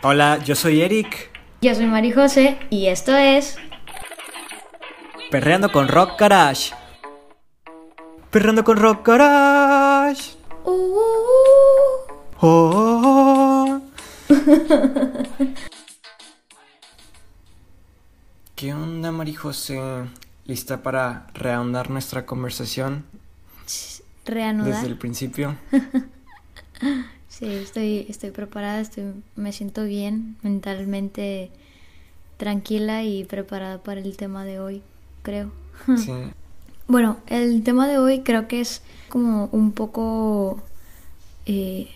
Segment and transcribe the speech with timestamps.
[0.00, 1.28] Hola, yo soy Eric.
[1.60, 3.56] Yo soy Mari José y esto es
[5.28, 6.72] Perreando con Rock Garage.
[8.30, 10.36] Perreando con Rock Garage.
[10.64, 11.02] Uh, uh, uh.
[12.40, 13.80] Oh, oh, oh.
[18.54, 19.80] ¿Qué onda, Mari José?
[20.44, 23.04] ¿Lista para reahondar nuestra conversación
[24.24, 24.74] reanudar.
[24.74, 25.56] desde el principio?
[27.28, 29.04] Sí, estoy, estoy preparada, estoy,
[29.36, 31.50] me siento bien, mentalmente
[32.38, 34.82] tranquila y preparada para el tema de hoy,
[35.22, 35.52] creo.
[35.96, 36.12] Sí.
[36.86, 38.80] Bueno, el tema de hoy creo que es
[39.10, 40.62] como un poco
[41.44, 41.88] eh,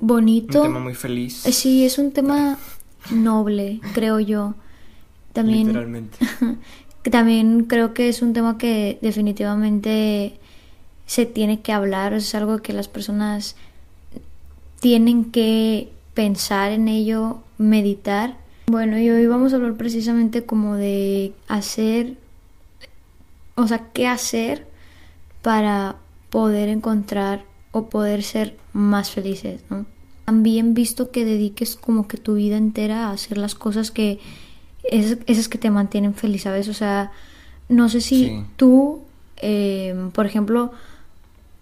[0.00, 0.60] bonito.
[0.60, 1.46] Un tema muy feliz.
[1.46, 2.58] Eh, Sí, es un tema
[3.12, 4.54] noble, creo yo.
[5.32, 6.18] También, Literalmente.
[7.10, 10.38] también creo que es un tema que definitivamente
[11.06, 13.54] se tiene que hablar, es algo que las personas
[14.84, 18.36] tienen que pensar en ello, meditar.
[18.66, 22.18] Bueno, y hoy vamos a hablar precisamente como de hacer,
[23.54, 24.66] o sea, qué hacer
[25.40, 25.96] para
[26.28, 29.86] poder encontrar o poder ser más felices, ¿no?
[30.26, 34.18] También visto que dediques como que tu vida entera a hacer las cosas que
[34.82, 36.68] esas, esas que te mantienen feliz, ¿sabes?
[36.68, 37.10] O sea,
[37.70, 38.44] no sé si Sí.
[38.56, 39.00] tú,
[39.38, 40.72] eh, por ejemplo,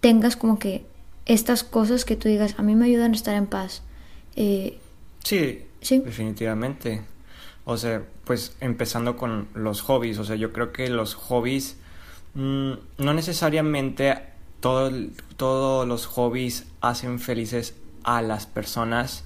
[0.01, 0.91] tengas como que
[1.25, 3.81] estas cosas que tú digas, a mí me ayudan a estar en paz.
[4.35, 4.79] Eh,
[5.23, 5.99] Sí, Sí.
[5.99, 7.01] definitivamente.
[7.65, 10.17] O sea, pues empezando con los hobbies.
[10.19, 11.77] O sea, yo creo que los hobbies,
[12.33, 14.17] mm, no necesariamente
[14.59, 14.91] todo
[15.37, 19.23] todos los hobbies hacen felices a las personas,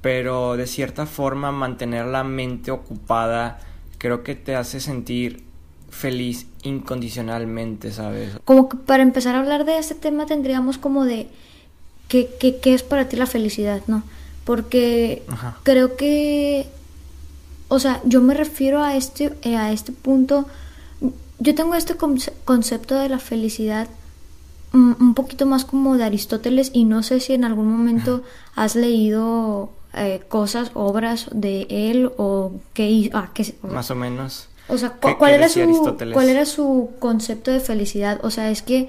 [0.00, 3.58] pero de cierta forma mantener la mente ocupada
[3.98, 5.44] creo que te hace sentir
[5.96, 8.32] feliz incondicionalmente, ¿sabes?
[8.44, 11.28] como que para empezar a hablar de este tema tendríamos como de
[12.08, 14.02] qué, qué, qué es para ti la felicidad, ¿no?
[14.44, 15.56] Porque Ajá.
[15.62, 16.66] creo que,
[17.68, 20.46] o sea, yo me refiero a este, eh, a este punto,
[21.38, 23.88] yo tengo este conce- concepto de la felicidad
[24.72, 28.22] un poquito más como de Aristóteles y no sé si en algún momento
[28.54, 34.48] has leído eh, cosas, obras de él o qué, ah, qué- Más o menos.
[34.68, 35.60] O sea, ¿Qué- cu- qué ¿cuál, era su?
[36.14, 38.20] ¿cuál era su concepto de felicidad?
[38.24, 38.88] O sea, es que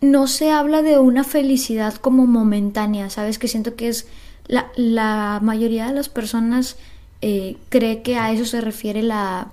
[0.00, 3.38] no se habla de una felicidad como momentánea, ¿sabes?
[3.38, 4.06] Que siento que es
[4.46, 6.76] la, la mayoría de las personas
[7.20, 9.48] eh, cree que a eso se refiere la,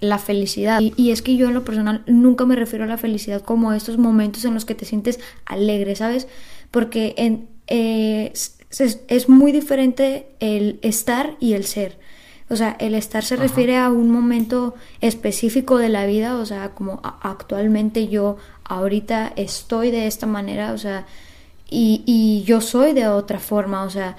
[0.00, 0.80] la felicidad.
[0.80, 3.72] Y, y es que yo en lo personal nunca me refiero a la felicidad como
[3.72, 6.26] estos momentos en los que te sientes alegre, ¿sabes?
[6.72, 11.98] Porque en, eh, es, es- es muy diferente el estar y el ser.
[12.50, 13.44] O sea, el estar se Ajá.
[13.44, 19.90] refiere a un momento específico de la vida, o sea, como actualmente yo ahorita estoy
[19.90, 21.06] de esta manera, o sea,
[21.70, 24.16] y, y yo soy de otra forma, o sea,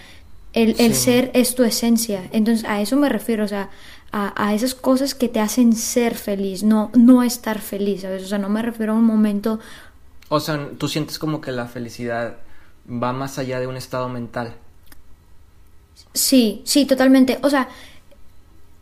[0.53, 2.29] el, ser es tu esencia.
[2.31, 3.69] Entonces, a eso me refiero, o sea,
[4.11, 8.23] a, a esas cosas que te hacen ser feliz, no, no estar feliz, ¿sabes?
[8.23, 9.59] O sea, no me refiero a un momento
[10.29, 12.37] O sea, tú sientes como que la felicidad
[12.87, 14.55] va más allá de un estado mental.
[16.13, 17.39] Sí, sí, totalmente.
[17.43, 17.69] O sea,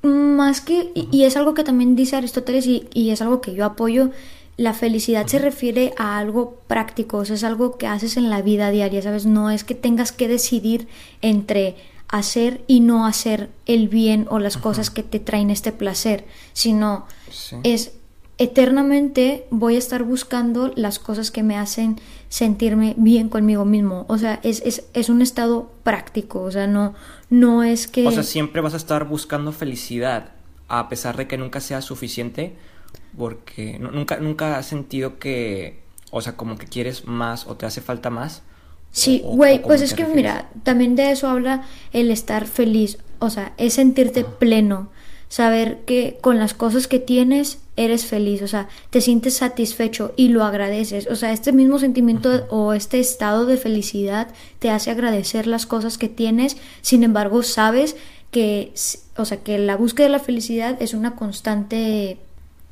[0.04, 3.54] más que, y, y es algo que también dice Aristóteles y, y es algo que
[3.54, 4.12] yo apoyo,
[4.58, 8.42] la felicidad se refiere a algo práctico, o sea, es algo que haces en la
[8.42, 9.26] vida diaria, ¿sabes?
[9.26, 10.88] No es que tengas que decidir
[11.22, 11.76] entre
[12.08, 17.06] hacer y no hacer el bien o las cosas que te traen este placer, sino
[17.32, 17.56] Sí.
[17.64, 17.94] es
[18.38, 22.00] eternamente voy a estar buscando las cosas que me hacen
[22.30, 24.06] sentirme bien conmigo mismo.
[24.10, 26.42] O sea, es, es, es un estado práctico.
[26.42, 26.94] O sea, no,
[27.30, 28.08] no es que.
[28.08, 30.32] O sea, siempre vas a estar buscando felicidad,
[30.68, 32.56] a pesar de que nunca sea suficiente,
[33.18, 37.66] porque nu- nunca, nunca has sentido que, o sea, como que quieres más o te
[37.66, 38.42] hace falta más.
[38.92, 43.00] Sí, güey, pues es que mira, también de eso habla el estar feliz.
[43.20, 44.90] O sea, es sentirte pleno.
[45.34, 50.28] Saber que con las cosas que tienes eres feliz, o sea, te sientes satisfecho y
[50.28, 51.08] lo agradeces.
[51.10, 54.28] O sea, este mismo sentimiento o este estado de felicidad
[54.60, 56.56] te hace agradecer las cosas que tienes.
[56.84, 57.96] Sin embargo, sabes
[58.30, 58.74] que,
[59.18, 62.20] o sea, que la búsqueda de la felicidad es una constante.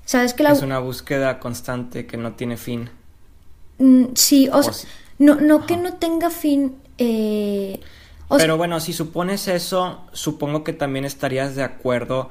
[0.06, 2.92] Sabes que la Es una búsqueda constante que no tiene fin.
[3.80, 4.86] Mm, sí, o O sea, si-
[5.18, 6.76] no, no que no tenga fin.
[7.00, 7.80] Eh,
[8.28, 12.30] o sea, Pero bueno, si supones eso, supongo que también estarías de acuerdo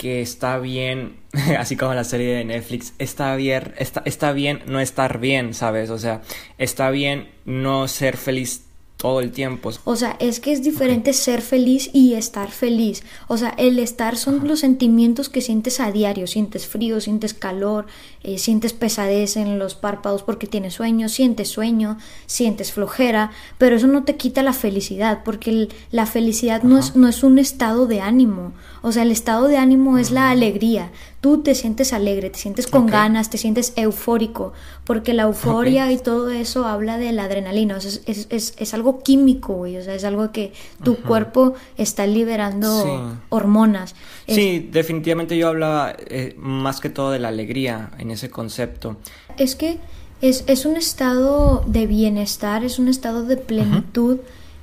[0.00, 1.18] que está bien,
[1.58, 5.90] así como la serie de Netflix, está bien, está, está bien no estar bien, ¿sabes?
[5.90, 6.22] O sea,
[6.56, 8.64] está bien no ser feliz
[9.00, 9.70] todo el tiempo.
[9.84, 13.02] O sea, es que es diferente ser feliz y estar feliz.
[13.28, 16.26] O sea, el estar son los sentimientos que sientes a diario.
[16.26, 17.86] Sientes frío, sientes calor,
[18.22, 23.86] eh, sientes pesadez en los párpados porque tienes sueño, sientes sueño, sientes flojera, pero eso
[23.86, 28.02] no te quita la felicidad, porque la felicidad no es, no es un estado de
[28.02, 28.52] ánimo.
[28.82, 30.90] O sea, el estado de ánimo es la alegría.
[31.20, 35.98] Tú te sientes alegre, te sientes con ganas, te sientes eufórico, porque la euforia y
[35.98, 37.76] todo eso habla de la adrenalina.
[37.76, 39.76] O sea, es, es, es, algo químico, güey.
[39.76, 43.94] O sea, es algo que tu cuerpo está liberando hormonas.
[44.26, 48.96] Sí, definitivamente yo hablaba eh, más que todo de la alegría en ese concepto.
[49.36, 49.78] Es que
[50.22, 54.20] es, es un estado de bienestar, es un estado de plenitud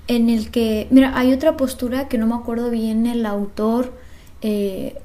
[0.07, 3.94] en el que, mira, hay otra postura que no me acuerdo bien el autor
[4.42, 4.95] eh,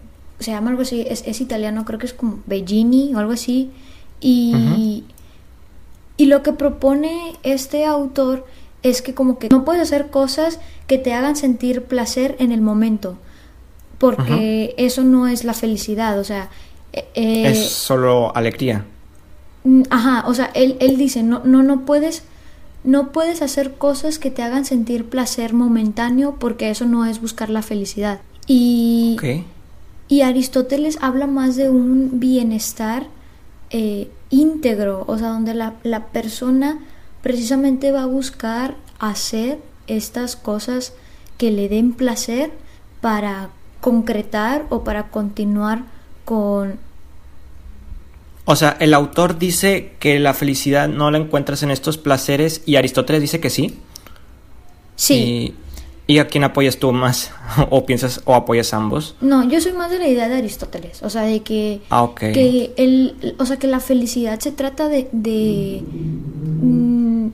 [0.42, 3.70] se llama algo así, es, italiano, creo que es como Bellini o algo así.
[4.20, 5.04] Y,
[6.16, 8.46] y lo que propone este autor
[8.82, 12.60] es que como que no puedes hacer cosas que te hagan sentir placer en el
[12.60, 13.16] momento,
[13.98, 16.50] porque eso no es la felicidad, o sea...
[16.92, 18.84] Eh, eh, es solo alegría.
[19.64, 22.24] Mm, ajá, o sea, él, él dice, no, no, no puedes...
[22.84, 27.48] No puedes hacer cosas que te hagan sentir placer momentáneo porque eso no es buscar
[27.48, 28.20] la felicidad.
[28.48, 29.16] Y,
[30.12, 33.06] y Aristóteles habla más de un bienestar
[33.70, 36.80] eh, íntegro, o sea, donde la, la persona
[37.22, 40.92] precisamente va a buscar hacer estas cosas
[41.38, 42.50] que le den placer
[43.00, 43.48] para
[43.80, 45.84] concretar o para continuar
[46.26, 46.78] con...
[48.44, 52.76] O sea, el autor dice que la felicidad no la encuentras en estos placeres y
[52.76, 53.78] Aristóteles dice que sí.
[54.94, 55.54] Sí.
[56.12, 57.30] ¿Y a quién apoyas tú más?
[57.70, 59.16] ¿O piensas o apoyas ambos?
[59.22, 61.02] No, yo soy más de la idea de Aristóteles.
[61.02, 61.80] O sea, de que.
[61.88, 65.08] Ah, que el, o sea, que la felicidad se trata de.
[65.12, 65.82] de
[66.60, 67.28] mm,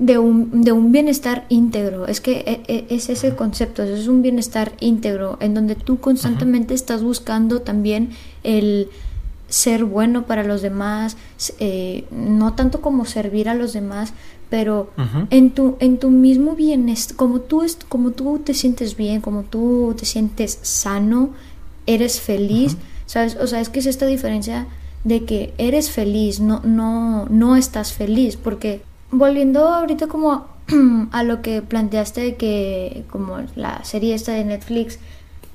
[0.00, 2.08] de un, de un bienestar íntegro.
[2.08, 6.00] Es que e, e, es ese el concepto, es un bienestar íntegro, en donde tú
[6.00, 8.10] constantemente estás buscando también
[8.42, 8.88] el
[9.48, 11.16] ser bueno para los demás,
[11.58, 14.12] eh, no tanto como servir a los demás,
[14.50, 14.90] pero
[15.30, 19.94] en tu en tu mismo bienestar, como tú como tú te sientes bien, como tú
[19.98, 21.30] te sientes sano,
[21.86, 22.76] eres feliz,
[23.06, 23.36] ¿sabes?
[23.36, 24.66] O sea, es que es esta diferencia
[25.04, 30.46] de que eres feliz, no no no estás feliz, porque volviendo ahorita como
[31.12, 34.98] a lo que planteaste de que como la serie esta de Netflix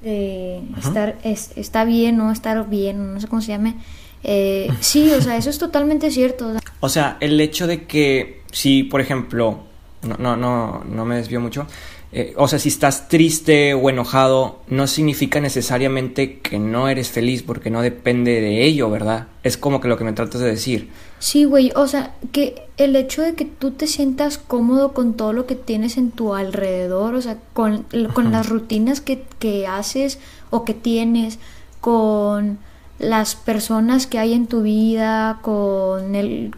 [0.02, 3.76] de estar es, está bien o estar bien, no sé cómo se llame.
[4.24, 6.54] Eh, sí, o sea, eso es totalmente cierto.
[6.80, 9.60] O sea, el hecho de que si, por ejemplo,
[10.04, 11.68] no, no, no, no me desvío mucho,
[12.12, 17.44] eh, o sea, si estás triste o enojado, no significa necesariamente que no eres feliz,
[17.44, 19.28] porque no depende de ello, ¿verdad?
[19.44, 20.90] Es como que lo que me tratas de decir.
[21.20, 25.34] Sí, güey, o sea, que el hecho de que tú te sientas cómodo con todo
[25.34, 30.20] lo que tienes en tu alrededor, o sea, con, con las rutinas que, que haces
[30.50, 31.40] o que tienes,
[31.82, 32.58] con
[33.00, 36.54] las personas que hay en tu vida, con el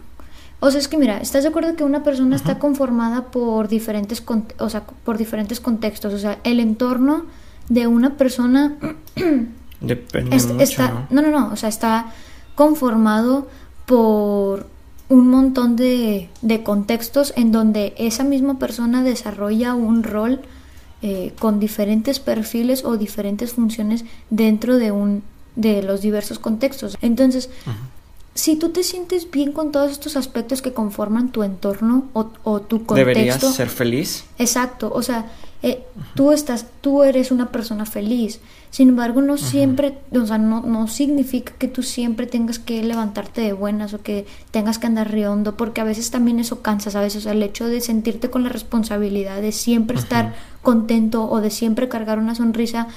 [0.64, 4.22] o sea, es que mira, ¿estás de acuerdo que una persona está conformada por diferentes,
[4.60, 6.14] o sea, por diferentes contextos?
[6.14, 7.26] O sea, el entorno
[7.68, 8.76] de una persona...
[9.80, 11.20] Depende mucho, ¿no?
[11.20, 11.30] ¿no?
[11.32, 12.12] no, o sea, está
[12.54, 13.48] conformado
[13.92, 14.66] por
[15.10, 20.40] un montón de, de contextos en donde esa misma persona desarrolla un rol
[21.02, 25.22] eh, con diferentes perfiles o diferentes funciones dentro de un
[25.56, 26.96] de los diversos contextos.
[27.02, 27.50] Entonces,
[28.32, 32.24] si tú te sientes bien con todos estos aspectos que conforman tu entorno o,
[32.60, 32.94] tu contexto.
[32.94, 34.24] Deberías ser feliz.
[34.38, 35.30] Exacto, o sea,
[35.62, 38.40] eh, tú estás, tú eres una persona feliz.
[38.70, 43.42] Sin embargo, no siempre, o sea, no, no significa que tú siempre tengas que levantarte
[43.42, 47.14] de buenas o que tengas que andar riondo, porque a veces también eso cansa, ¿sabes?
[47.16, 51.50] O sea, el hecho de sentirte con la responsabilidad de siempre estar contento o de
[51.50, 52.88] siempre cargar una sonrisa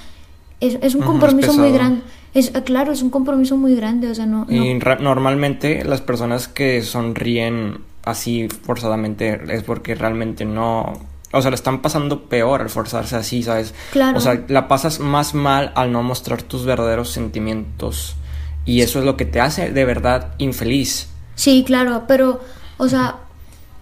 [0.60, 2.02] es, es un compromiso muy grande.
[2.34, 4.46] Es, claro, es un compromiso muy grande, o sea, no...
[4.50, 11.15] Y normalmente las personas que sonríen así forzadamente es porque realmente no...
[11.36, 13.74] O sea, le están pasando peor al forzarse así, ¿sabes?
[13.92, 14.18] Claro.
[14.18, 18.16] O sea, la pasas más mal al no mostrar tus verdaderos sentimientos.
[18.66, 21.10] Y eso es lo que te hace de verdad infeliz.
[21.36, 22.42] Sí, claro, pero,
[22.78, 23.18] o sea,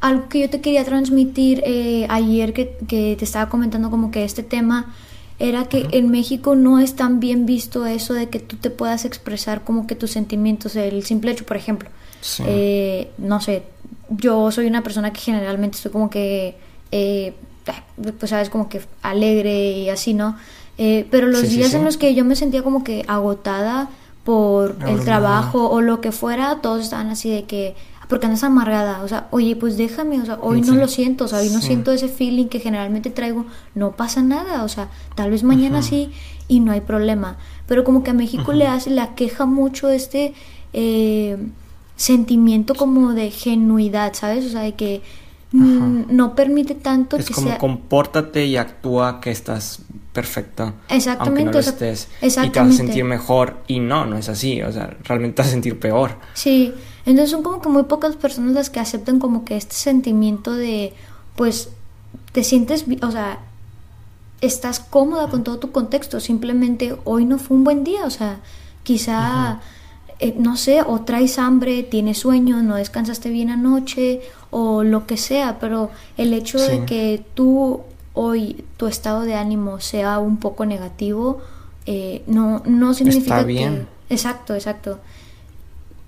[0.01, 4.25] algo que yo te quería transmitir eh, ayer que, que te estaba comentando como que
[4.25, 4.93] este tema
[5.39, 9.05] era que en México no es tan bien visto eso de que tú te puedas
[9.05, 11.89] expresar como que tus sentimientos, el simple hecho, por ejemplo,
[12.45, 13.63] eh, no sé,
[14.09, 16.55] yo soy una persona que generalmente estoy como que,
[16.95, 17.33] eh,
[18.19, 20.37] pues sabes, como que alegre y así, ¿no?
[20.77, 23.89] Eh, pero los días en los que yo me sentía como que agotada
[24.23, 27.75] por el trabajo o lo que fuera, todos estaban así de que
[28.07, 31.27] porque andas amargada, o sea, oye, pues déjame, o sea, hoy no lo siento, o
[31.27, 35.31] sea, hoy no siento ese feeling que generalmente traigo, no pasa nada, o sea, tal
[35.31, 36.11] vez mañana sí
[36.47, 40.33] y no hay problema, pero como que a México le hace, le aqueja mucho este
[40.73, 41.37] eh,
[41.95, 44.45] sentimiento como de genuidad, ¿sabes?
[44.45, 45.01] O sea, de que
[45.53, 47.57] no permite tanto es que como sea...
[47.59, 49.79] compórtate y actúa que estás
[50.11, 50.73] perfecta.
[50.89, 52.07] Exactamente, Aunque no lo estés.
[52.07, 52.77] Y te vas a exactamente.
[52.77, 53.57] sentir mejor.
[53.67, 54.61] Y no, no es así.
[54.61, 56.17] O sea, realmente te vas a sentir peor.
[56.33, 56.73] Sí,
[57.05, 60.93] entonces son como que muy pocas personas las que aceptan como que este sentimiento de,
[61.35, 61.69] pues,
[62.31, 63.39] te sientes, o sea,
[64.41, 68.39] estás cómoda con todo tu contexto, simplemente hoy no fue un buen día, o sea,
[68.83, 69.61] quizá,
[70.19, 75.17] eh, no sé, o traes hambre, tienes sueño, no descansaste bien anoche, o lo que
[75.17, 76.71] sea, pero el hecho Sí.
[76.71, 77.81] de que tú
[78.13, 81.39] hoy tu estado de ánimo sea un poco negativo,
[81.85, 83.45] eh, no, no significa que...
[83.45, 83.87] bien.
[84.09, 84.99] Exacto, exacto.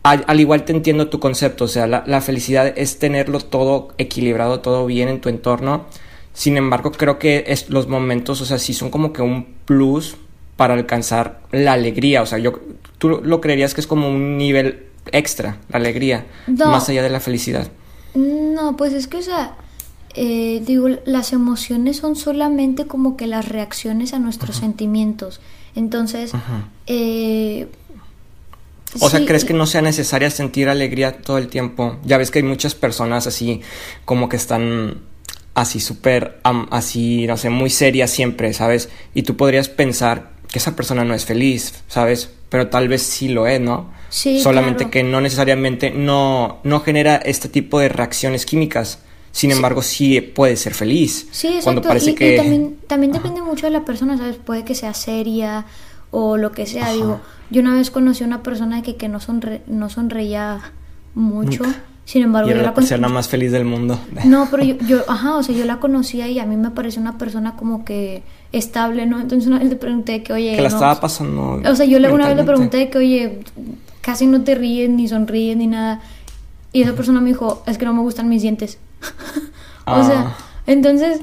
[0.04, 3.88] Al, al igual te entiendo tu concepto, o sea, la, la felicidad es tenerlo todo
[3.98, 5.86] equilibrado, todo bien en tu entorno.
[6.34, 10.18] Sin embargo, creo que es, los momentos, o sea, sí son como que un plus
[10.58, 12.22] para alcanzar la alegría.
[12.22, 12.60] O sea, yo,
[12.98, 16.68] tú lo creerías que es como un nivel extra, la alegría, No.
[16.72, 17.68] más allá de la felicidad.
[18.16, 19.56] No, pues es que, o sea,
[20.16, 25.42] eh, digo, las emociones son solamente como que las reacciones a nuestros sentimientos.
[25.76, 26.32] Entonces,
[26.88, 27.68] eh,
[29.02, 31.98] O sea, ¿crees que no sea necesaria sentir alegría todo el tiempo?
[32.06, 33.60] Ya ves que hay muchas personas así,
[34.06, 35.00] como que están
[35.54, 36.40] así súper,
[36.72, 38.88] así, no sé, muy serias siempre, ¿sabes?
[39.14, 42.30] Y tú podrías pensar que esa persona no es feliz, ¿sabes?
[42.48, 43.90] Pero tal vez sí lo es, ¿no?
[44.08, 44.92] Sí, Solamente claro.
[44.92, 49.00] que no necesariamente, no, no genera este tipo de reacciones químicas.
[49.34, 51.28] Sin embargo, sí puede ser feliz.
[51.32, 51.64] Sí, exacto.
[51.66, 52.38] Cuando parece y, y que...
[52.38, 54.38] también, también depende mucho de la persona, ¿sabes?
[54.38, 55.66] Puede que sea seria
[56.12, 56.94] o lo que sea.
[56.94, 57.20] Digo,
[57.50, 60.62] yo una vez conocí a una persona que, que no, sonre- no sonreía
[61.16, 61.64] mucho.
[61.66, 61.82] Nunca.
[62.06, 64.00] Sin embargo, Y yo era la la persona más feliz del mundo.
[64.26, 67.02] No, pero yo, yo, ajá, o sea, yo la conocía y a mí me pareció
[67.02, 68.22] una persona como que
[68.58, 69.20] estable, ¿no?
[69.20, 71.62] Entonces una vez le pregunté que, oye, que la no, estaba pasando.
[71.70, 73.40] O sea, yo le una vez le pregunté que, oye,
[74.02, 76.02] casi no te ríes, ni sonríes, ni nada.
[76.72, 78.78] Y esa persona me dijo, es que no me gustan mis dientes.
[79.86, 80.38] o sea, Ah.
[80.68, 81.22] entonces,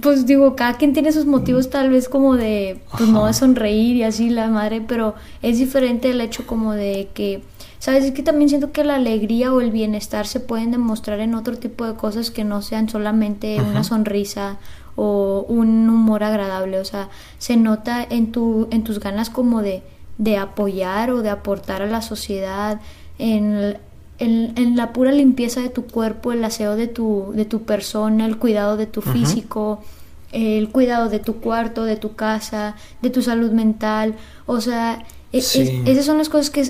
[0.00, 3.96] pues digo, cada quien tiene sus motivos tal vez como de, pues no de sonreír
[3.96, 7.42] y así la madre, pero es diferente el hecho como de que,
[7.78, 8.04] ¿sabes?
[8.04, 11.56] Es que también siento que la alegría o el bienestar se pueden demostrar en otro
[11.56, 14.56] tipo de cosas que no sean solamente una sonrisa
[14.96, 17.08] o un humor agradable, o sea,
[17.38, 19.82] se nota en tu en tus ganas como de
[20.18, 22.80] de apoyar o de aportar a la sociedad
[23.18, 23.76] en,
[24.18, 28.24] en, en la pura limpieza de tu cuerpo, el aseo de tu, de tu persona,
[28.26, 29.82] el cuidado de tu físico,
[30.30, 34.14] el cuidado de tu cuarto, de tu casa, de tu salud mental.
[34.46, 35.56] O sea, e- es-
[35.88, 36.62] esas son las cosas que,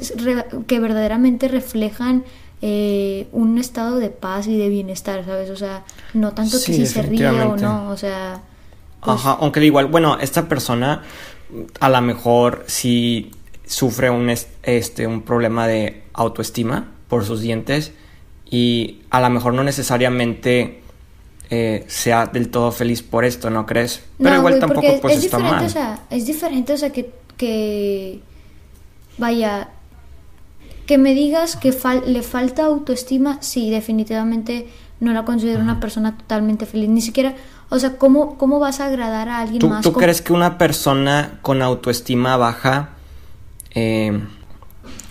[0.66, 2.25] que verdaderamente reflejan
[2.66, 5.50] eh, un estado de paz y de bienestar, ¿sabes?
[5.50, 8.40] O sea, no tanto que Sí, si se ríe o no, o sea...
[9.02, 11.02] pues, Ajá, aunque igual, bueno, esta persona
[11.80, 13.30] a lo mejor sí
[13.66, 17.92] sufre un, es- este, un problema de autoestima por sus dientes
[18.50, 20.80] y a lo mejor no necesariamente
[21.50, 24.00] eh, sea del todo feliz por esto, ¿no crees?
[24.16, 25.66] Pero No, igual güey, tampoco es- pues es está mal.
[25.66, 28.21] O sea, es diferente, o sea, que, que
[29.18, 29.68] vaya,
[30.87, 34.69] que me digas que fal- le falta autoestima, sí, definitivamente
[35.00, 37.35] no la considero una persona totalmente feliz, ni siquiera,
[37.71, 39.83] o sea, ¿cómo, cómo vas a agradar a alguien ¿Tú, más?
[39.83, 42.91] tú con- crees que una persona con autoestima baja,
[43.75, 44.21] eh,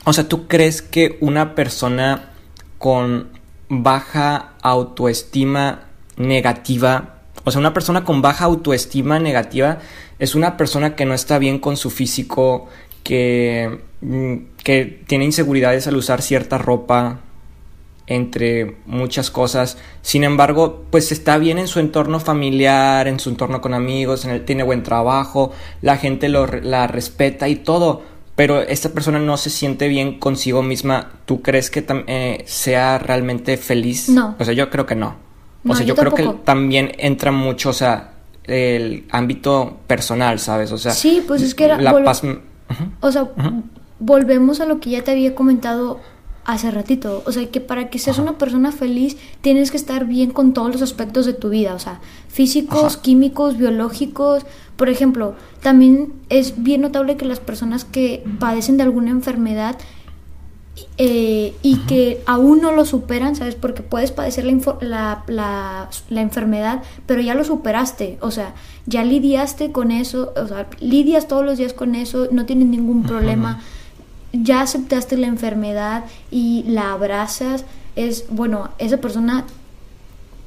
[0.06, 2.30] o sea, tú crees que una persona
[2.78, 3.30] con
[3.70, 5.82] baja autoestima
[6.18, 9.80] negativa, o sea, una persona con baja autoestima negativa
[10.20, 12.68] es una persona que no está bien con su físico,
[13.04, 13.82] que,
[14.64, 17.20] que tiene inseguridades al usar cierta ropa,
[18.06, 19.78] entre muchas cosas.
[20.02, 24.32] Sin embargo, pues está bien en su entorno familiar, en su entorno con amigos, en
[24.32, 28.02] el, tiene buen trabajo, la gente lo, la respeta y todo.
[28.36, 31.12] Pero esta persona no se siente bien consigo misma.
[31.26, 34.10] ¿Tú crees que eh, sea realmente feliz?
[34.10, 34.36] No.
[34.40, 35.10] O sea, yo creo que no.
[35.10, 40.40] O No, sea, yo yo, creo que también entra mucho, o sea, el ámbito personal,
[40.40, 40.72] ¿sabes?
[40.72, 42.24] O sea, Sí, pues es que era- la paz.
[43.02, 43.30] O sea,
[44.06, 46.00] volvemos a lo que ya te había comentado
[46.46, 47.24] hace ratito.
[47.26, 50.72] O sea, que para que seas una persona feliz tienes que estar bien con todos
[50.74, 51.74] los aspectos de tu vida.
[51.74, 53.02] O sea, físicos, Ajá.
[53.02, 54.46] químicos, biológicos.
[54.76, 59.78] Por ejemplo, también es bien notable que las personas que padecen de alguna enfermedad
[60.98, 63.54] eh, y que aún no lo superan, ¿sabes?
[63.56, 68.56] Porque puedes padecer la, la, la- la enfermedad, pero ya lo superaste, o sea,
[68.88, 73.04] ya lidiaste con eso, o sea, lidias todos los días con eso, no tienes ningún
[73.04, 73.62] problema,
[74.34, 77.64] ya aceptaste la enfermedad y la abrazas,
[77.96, 79.46] es, bueno, esa persona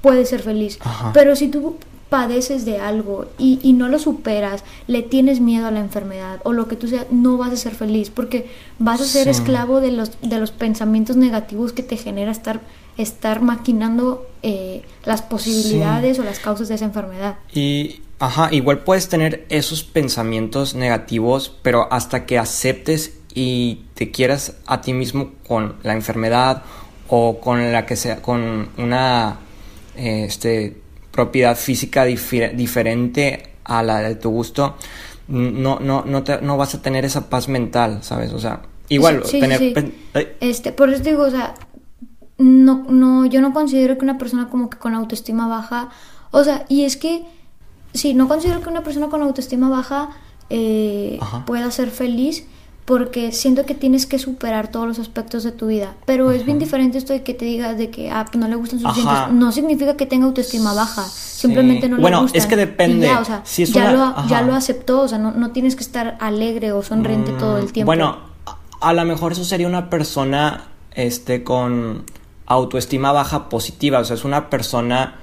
[0.03, 0.79] puede ser feliz.
[0.81, 1.13] Ajá.
[1.15, 1.77] Pero si tú
[2.09, 6.53] padeces de algo y, y no lo superas, le tienes miedo a la enfermedad o
[6.53, 9.31] lo que tú seas, no vas a ser feliz porque vas a ser Sí.
[9.31, 12.61] esclavo de los, de los pensamientos negativos que te genera estar,
[12.97, 17.37] estar maquinando eh, las posibilidades o las causas de esa enfermedad.
[17.53, 24.55] Y, ajá, igual puedes tener esos pensamientos negativos, pero hasta que aceptes y te quieras
[24.67, 26.63] a ti mismo con la enfermedad
[27.09, 29.37] o con la que sea, con una
[29.95, 30.81] este,
[31.13, 34.77] propiedad física diferente a la de tu gusto,
[35.29, 38.33] no, no, no, te- no vas a tener esa paz mental, ¿sabes?
[38.33, 39.93] O sea, igual Sí, sí, tener...
[40.41, 41.53] Este, por eso te digo, o sea,
[42.39, 45.91] no, no, yo no considero que una persona como que con autoestima baja,
[46.31, 47.23] o sea, y es que,
[47.93, 50.09] sí, no considero que una persona con autoestima baja
[50.49, 52.47] eh, pueda ser feliz,
[52.87, 55.95] porque siento que tienes que superar todos los aspectos de tu vida.
[56.07, 58.55] Pero es bien diferente esto de que te digas de que ah, pues no le
[58.57, 58.95] gustan sus Ajá.
[59.27, 59.35] dientes.
[59.39, 61.05] No significa que tenga autoestima baja.
[61.05, 62.41] Simplemente no Bueno, le gustan.
[62.41, 63.07] es que depende.
[63.07, 65.01] Ya, o sea, Si es ya, una- lo, ya lo aceptó.
[65.03, 67.87] O sea, no, no tienes que estar alegre o sonriente todo el tiempo.
[67.93, 72.05] Mm, Bueno, a, a lo mejor eso sería una persona este con
[72.47, 75.17] autoestima baja positiva, o sea, es una persona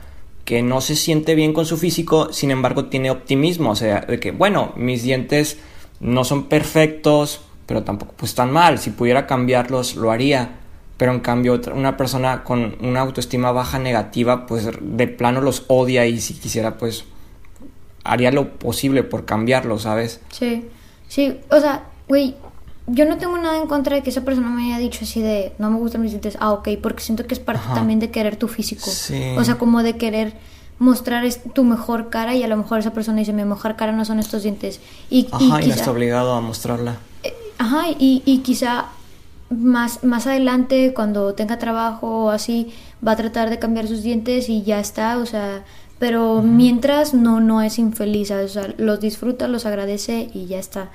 [0.43, 4.19] que no se siente bien con su físico, sin embargo tiene optimismo, o sea, de
[4.19, 5.57] que bueno, mis dientes
[6.01, 10.57] no son perfectos, pero tampoco pues tan mal, si pudiera cambiarlos lo haría.
[10.97, 15.63] Pero en cambio otra- una persona con una autoestima baja negativa pues de plano los
[15.67, 17.05] odia y si quisiera pues
[18.03, 20.19] haría lo posible por cambiarlo, ¿sabes?
[20.31, 20.65] Sí,
[21.07, 22.35] sí, o sea, güey,
[22.87, 25.53] yo no tengo nada en contra de que esa persona me haya dicho así de
[25.57, 27.73] no me gustan mis dientes, ah, ok, porque siento que es parte Ajá.
[27.75, 28.89] también de querer tu físico.
[28.91, 29.21] Sí.
[29.37, 30.33] O sea, como de querer
[30.79, 33.93] mostrar es- tu mejor cara y a lo mejor esa persona dice mi mejor cara
[33.93, 34.81] no son estos dientes.
[35.09, 36.97] Y, y Ajá, y no está obligado a mostrarla.
[37.57, 38.87] Ajá, y, y quizá
[39.49, 42.73] más, más adelante, cuando tenga trabajo o así,
[43.05, 45.63] va a tratar de cambiar sus dientes y ya está, o sea,
[45.99, 48.51] pero mientras no, no es infeliz, ¿sabes?
[48.51, 50.89] O sea, los disfruta, los agradece y ya está.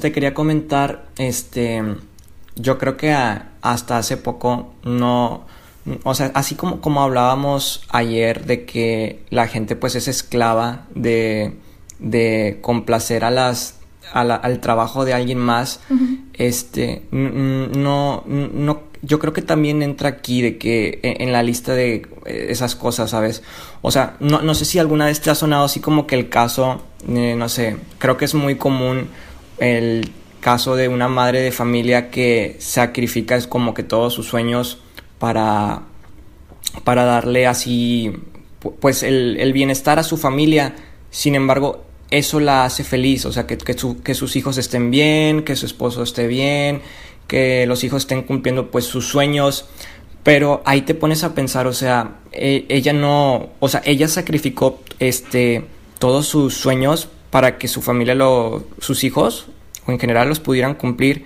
[0.00, 1.82] Te quería comentar, este,
[2.56, 5.44] yo creo que a- hasta hace poco no,
[6.04, 11.56] o sea, así como, como hablábamos ayer de que la gente pues es esclava de,
[11.98, 13.75] de complacer a las,
[14.12, 15.80] a la- al trabajo de alguien más,
[16.34, 21.74] este, no, no, yo creo que también entra aquí de que e- en la lista
[21.74, 23.42] de eh, esas cosas, ¿sabes?
[23.82, 26.28] O sea, no, no sé si alguna vez te ha sonado así como que el
[26.28, 29.08] caso, eh, no sé, creo que es muy común
[29.58, 34.78] el caso de una madre de familia que sacrifica es como que todos sus sueños
[35.18, 35.82] para
[36.84, 38.12] para darle así
[38.62, 40.74] pu- pues el, el bienestar a su familia
[41.10, 44.90] sin embargo eso la hace feliz o sea que, que, su- que sus hijos estén
[44.90, 46.82] bien que su esposo esté bien
[47.26, 49.66] que los hijos estén cumpliendo pues sus sueños
[50.22, 54.80] pero ahí te pones a pensar o sea e- ella no o sea ella sacrificó
[55.00, 55.64] este
[55.98, 59.46] todos sus sueños para que su familia lo sus hijos
[59.86, 61.24] o en general los pudieran cumplir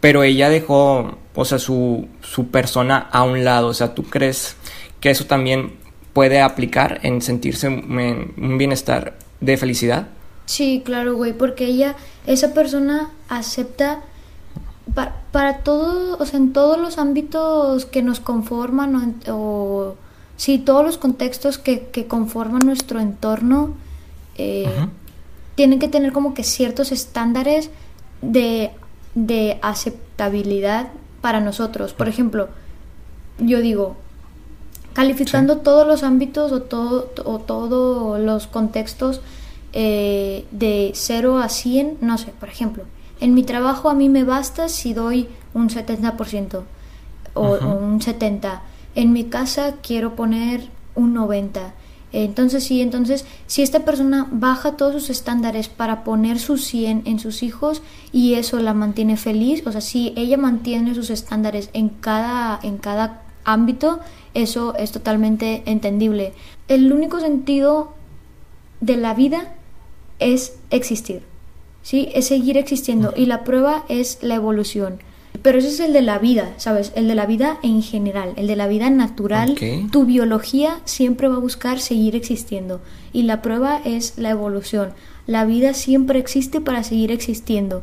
[0.00, 3.66] pero ella dejó, o sea, su, su persona a un lado.
[3.68, 4.56] O sea, ¿tú crees
[4.98, 5.74] que eso también
[6.14, 10.08] puede aplicar en sentirse en un bienestar de felicidad?
[10.50, 11.94] Sí, claro, güey, porque ella,
[12.26, 14.00] esa persona acepta
[14.96, 19.94] pa- para todo, o sea, en todos los ámbitos que nos conforman o,
[20.36, 23.74] sí, todos los contextos que, que conforman nuestro entorno,
[24.36, 24.66] eh,
[25.54, 27.70] tienen que tener como que ciertos estándares
[28.20, 28.72] de,
[29.14, 30.88] de aceptabilidad
[31.20, 31.92] para nosotros.
[31.92, 32.48] Por ejemplo,
[33.38, 33.94] yo digo,
[34.94, 39.20] calificando todos los ámbitos o todo o todos los contextos
[39.72, 42.84] eh, de 0 a 100, no sé, por ejemplo,
[43.20, 46.62] en mi trabajo a mí me basta si doy un 70%
[47.34, 48.60] o, o un 70%.
[48.96, 51.72] En mi casa quiero poner un 90%.
[52.12, 57.20] Entonces sí, entonces si esta persona baja todos sus estándares para poner su 100 en
[57.20, 61.88] sus hijos y eso la mantiene feliz, o sea, si ella mantiene sus estándares en
[61.88, 64.00] cada en cada ámbito,
[64.34, 66.32] eso es totalmente entendible.
[66.66, 67.94] El único sentido
[68.80, 69.54] de la vida
[70.20, 71.22] es existir.
[71.82, 72.10] ¿Sí?
[72.14, 75.00] Es seguir existiendo y la prueba es la evolución.
[75.42, 76.92] Pero ese es el de la vida, ¿sabes?
[76.94, 79.56] El de la vida en general, el de la vida natural.
[79.90, 82.80] Tu biología siempre va a buscar seguir existiendo
[83.12, 84.92] y la prueba es la evolución.
[85.26, 87.82] La vida siempre existe para seguir existiendo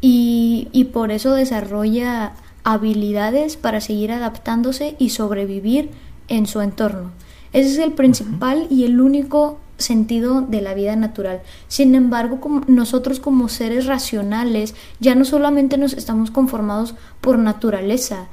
[0.00, 2.32] y, y por eso desarrolla
[2.64, 5.90] habilidades para seguir adaptándose y sobrevivir
[6.26, 7.12] en su entorno.
[7.52, 11.42] Ese es el principal y el único sentido de la vida natural.
[11.68, 18.28] Sin embargo, como nosotros como seres racionales ya no solamente nos estamos conformados por naturaleza,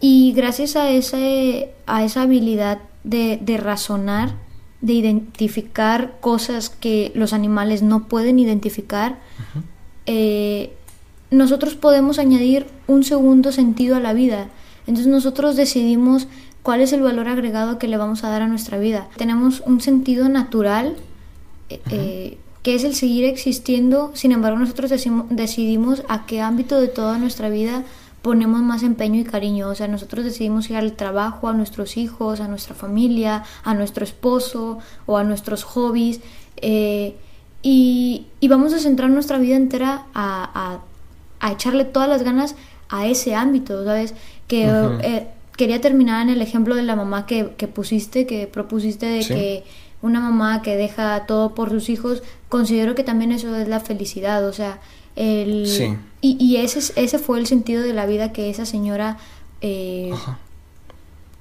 [0.00, 4.34] Y gracias a, ese, a esa habilidad de, de razonar,
[4.80, 9.18] de identificar cosas que los animales no pueden identificar,
[10.06, 10.72] eh,
[11.30, 14.48] nosotros podemos añadir un segundo sentido a la vida.
[14.86, 16.28] Entonces nosotros decidimos
[16.62, 19.08] cuál es el valor agregado que le vamos a dar a nuestra vida.
[19.16, 20.96] Tenemos un sentido natural
[21.68, 24.90] eh, eh, que es el seguir existiendo, sin embargo nosotros
[25.30, 27.84] decidimos a qué ámbito de toda nuestra vida
[28.22, 29.68] ponemos más empeño y cariño.
[29.68, 34.04] O sea, nosotros decidimos ir al trabajo, a nuestros hijos, a nuestra familia, a nuestro
[34.04, 36.20] esposo o a nuestros hobbies.
[36.56, 37.16] Eh,
[37.62, 40.80] y, vamos a centrar nuestra vida entera a,
[41.40, 42.54] a, echarle todas las ganas
[42.88, 44.14] a ese ámbito, ¿sabes?
[44.46, 44.64] Que
[45.02, 49.64] eh, quería terminar en el ejemplo de la mamá que, pusiste, que propusiste de que
[50.00, 54.46] una mamá que deja todo por sus hijos, considero que también eso es la felicidad,
[54.46, 54.78] o sea,
[55.16, 55.66] el,
[56.20, 59.18] y, y, ese, ese fue el sentido de la vida que esa señora...
[59.60, 60.12] Eh,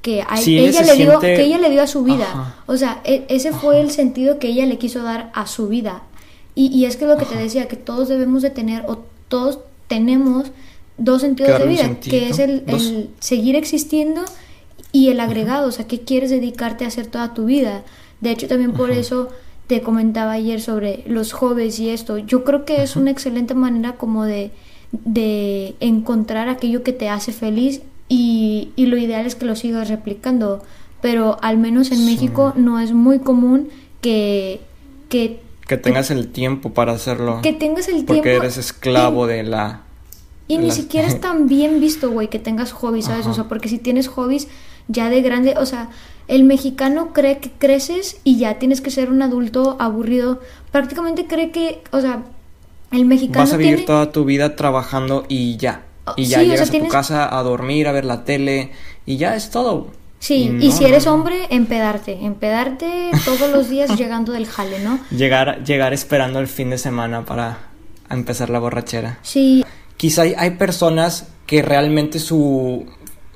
[0.01, 2.55] que, ella le dio, que ella le dio a su vida.
[2.65, 6.03] O sea, e, ese fue el sentido que ella le quiso dar a su vida.
[6.55, 9.59] Y, y es que lo que te decía, que todos debemos de tener, o todos
[9.87, 10.47] tenemos
[10.97, 14.23] dos sentidos de vida, que es el, el, seguir existiendo
[14.91, 17.83] y el agregado, o sea, ¿qué quieres dedicarte a hacer toda tu vida?
[18.21, 19.29] De hecho, también por eso
[19.67, 22.17] te comentaba ayer sobre los jóvenes y esto.
[22.17, 24.51] Yo creo que es una excelente manera como de,
[24.91, 29.89] de encontrar aquello que te hace feliz y, y, lo ideal es que lo sigas
[29.89, 30.63] replicando.
[31.01, 33.69] Pero al menos en México no es muy común
[34.01, 34.61] que...
[35.09, 37.41] Que, que tengas el tiempo para hacerlo.
[37.43, 38.15] Que tengas el tiempo.
[38.15, 39.83] Porque eres esclavo de la...
[40.47, 43.27] Y ni siquiera es tan bien visto, güey, que tengas hobbies, ¿sabes?
[43.27, 44.47] O sea, porque si tienes hobbies
[44.87, 45.89] ya de grande, o sea,
[46.27, 50.41] el mexicano cree que creces y ya tienes que ser un adulto aburrido.
[50.71, 52.23] Prácticamente cree que, o sea,
[52.91, 53.45] el mexicano.
[53.45, 55.83] Vas a vivir toda tu vida trabajando y ya.
[56.05, 58.71] Oh, y ya llegas a tu casa a dormir, a ver la tele
[59.05, 59.87] y ya es todo.
[60.19, 64.99] Sí, y, si eres hombre, empedarte, empedarte todos los días llegando del jale, ¿no?
[65.11, 67.59] Llegar, llegar esperando el fin de semana para
[68.09, 69.19] empezar la borrachera.
[69.21, 69.63] Sí.
[69.97, 72.85] Quizá hay, hay personas que realmente su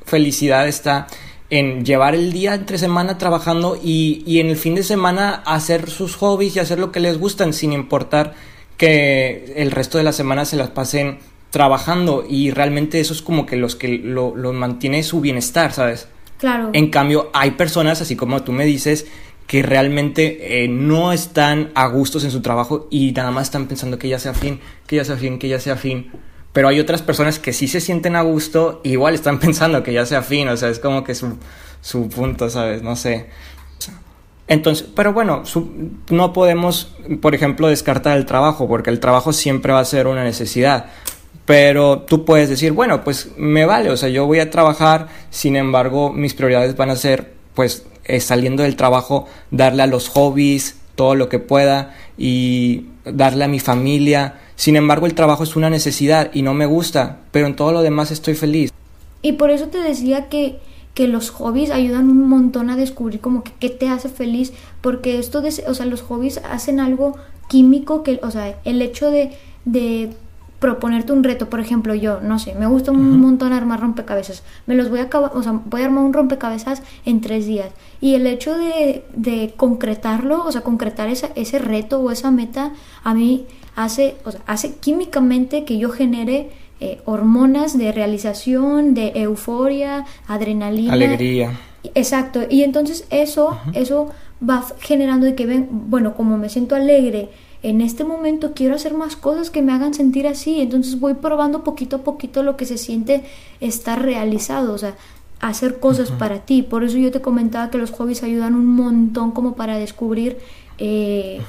[0.05, 1.07] felicidad está
[1.49, 5.89] en llevar el día entre semana trabajando y, y, en el fin de semana hacer
[5.89, 8.33] sus hobbies y hacer lo que les gustan sin importar
[8.77, 11.19] que el resto de la semana se las pasen
[11.51, 16.07] trabajando y realmente eso es como que los que lo, lo mantiene su bienestar, ¿sabes?
[16.37, 16.69] Claro.
[16.73, 19.05] En cambio, hay personas, así como tú me dices,
[19.45, 23.99] que realmente eh, no están a gustos en su trabajo y nada más están pensando
[23.99, 26.09] que ya sea fin, que ya sea fin, que ya sea fin.
[26.53, 30.05] Pero hay otras personas que sí se sienten a gusto, igual están pensando que ya
[30.05, 31.37] sea fin, o sea, es como que su,
[31.81, 32.81] su punto, ¿sabes?
[32.81, 33.27] No sé.
[34.47, 35.43] Entonces, pero bueno,
[36.09, 40.25] no podemos, por ejemplo, descartar el trabajo, porque el trabajo siempre va a ser una
[40.25, 40.87] necesidad.
[41.45, 45.55] Pero tú puedes decir, bueno, pues me vale, o sea, yo voy a trabajar, sin
[45.55, 50.75] embargo, mis prioridades van a ser, pues, eh, saliendo del trabajo, darle a los hobbies
[50.95, 55.71] todo lo que pueda y darle a mi familia sin embargo, el trabajo es una
[55.71, 58.71] necesidad y no me gusta, pero en todo lo demás estoy feliz.
[59.23, 60.59] Y por eso te decía que,
[60.93, 65.17] que los hobbies ayudan un montón a descubrir como que qué te hace feliz, porque
[65.17, 69.35] esto de, o sea, los hobbies hacen algo químico que, o sea, el hecho de,
[69.65, 70.11] de
[70.59, 74.75] proponerte un reto, por ejemplo, yo, no sé, me gusta un montón armar rompecabezas, me
[74.75, 77.71] los voy a acabar, o sea, voy a armar un rompecabezas en tres días.
[77.99, 82.73] Y el hecho de, de concretarlo, o sea, concretar esa, ese reto o esa meta,
[83.03, 89.11] a mí hace, o sea, hace químicamente que yo genere eh, hormonas de realización, de
[89.15, 90.93] euforia, adrenalina.
[90.93, 91.59] Alegría.
[91.95, 92.41] Exacto.
[92.49, 94.09] Y entonces eso, eso
[94.47, 97.29] va generando de que ven, bueno, como me siento alegre
[97.63, 101.63] en este momento quiero hacer más cosas que me hagan sentir así, entonces voy probando
[101.63, 103.23] poquito a poquito lo que se siente
[103.59, 104.95] estar realizado, o sea,
[105.39, 106.63] hacer cosas para ti.
[106.63, 110.39] Por eso yo te comentaba que los hobbies ayudan un montón como para descubrir
[110.79, 111.41] eh,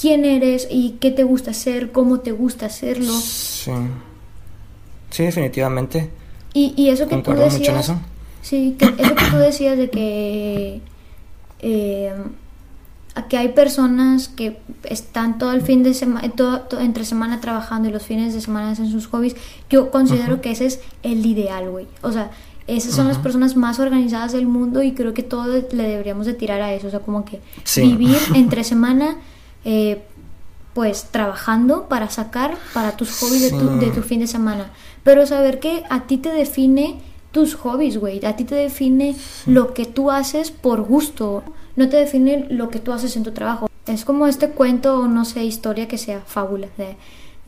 [0.00, 3.12] quién eres y qué te gusta hacer, cómo te gusta hacerlo.
[3.12, 3.72] Sí,
[5.10, 6.10] sí definitivamente.
[6.54, 7.58] Y, y eso que tú decías...
[7.58, 8.00] Mucho en eso.
[8.42, 10.80] Sí, que eso que tú decías de que...
[11.60, 12.14] Eh,
[13.28, 17.92] que hay personas que están todo el fin de semana, todo, entre semana trabajando y
[17.92, 19.36] los fines de semana en sus hobbies,
[19.68, 21.86] yo considero que ese es el ideal, güey.
[22.02, 22.30] O sea,
[22.66, 26.34] esas son las personas más organizadas del mundo y creo que todos le deberíamos de
[26.34, 26.86] tirar a eso.
[26.86, 27.40] O sea, como que
[27.76, 29.16] vivir entre semana
[29.64, 30.02] eh,
[30.74, 34.70] pues trabajando para sacar para tus hobbies de, tu, de tu fin de semana.
[35.02, 37.00] Pero saber que a ti te define
[37.32, 38.24] tus hobbies, güey.
[38.24, 41.42] A ti te define lo que tú haces por gusto.
[41.76, 43.68] No te define lo que tú haces en tu trabajo.
[43.86, 46.68] Es como este cuento o no sé, historia que sea fábula.
[46.76, 46.96] De,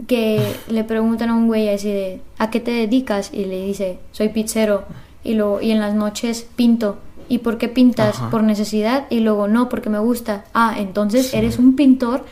[0.07, 3.31] que le preguntan a un güey así de ¿a qué te dedicas?
[3.33, 4.85] Y le dice, soy pizzero.
[5.22, 6.98] y, luego, y en las noches pinto.
[7.28, 8.16] ¿Y por qué pintas?
[8.16, 8.30] Ajá.
[8.30, 10.44] Por necesidad y luego no, porque me gusta.
[10.54, 12.24] Ah, entonces eres un pintor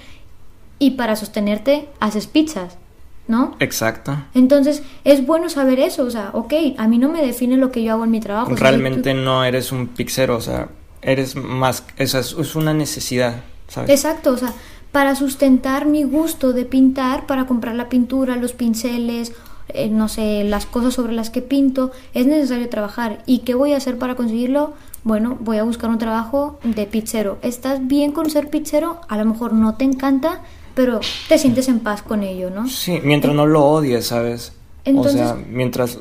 [0.79, 2.77] y para sostenerte haces pizzas,
[3.29, 3.57] ¿no?
[3.61, 4.17] Exacto.
[4.35, 7.83] Entonces es bueno saber eso, o sea, ok, a mí no me define lo que
[7.83, 8.53] yo hago en mi trabajo.
[8.53, 10.69] o sea, Realmente tú- no eres un pixero, o sea,
[11.03, 13.91] eres más, esa es, es una necesidad, ¿sabes?
[13.91, 14.53] Exacto, o sea,
[14.93, 19.33] para sustentar mi gusto de pintar, para comprar la pintura, los pinceles,
[19.75, 23.23] eh, no sé, las cosas sobre las que pinto, es necesario trabajar.
[23.27, 24.75] ¿Y qué voy a hacer para conseguirlo?
[25.05, 27.39] Bueno, voy a buscar un trabajo de pizzero.
[27.43, 29.01] ¿Estás bien con ser pizzero?
[29.09, 30.43] A lo mejor no te encanta,
[30.75, 32.69] pero te sientes en paz con ello, ¿no?
[32.69, 34.53] Sí, mientras no lo odies, ¿sabes?
[34.85, 35.99] Entonces- o sea, mientras,